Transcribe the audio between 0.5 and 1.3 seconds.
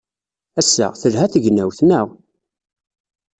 Ass-a, telha